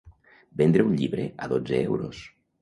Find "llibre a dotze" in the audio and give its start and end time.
1.01-1.83